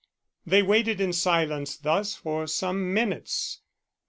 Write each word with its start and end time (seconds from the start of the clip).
They 0.47 0.63
waited 0.63 0.99
in 0.99 1.13
silence 1.13 1.77
thus 1.77 2.15
for 2.15 2.47
some 2.47 2.91
minutes. 2.91 3.61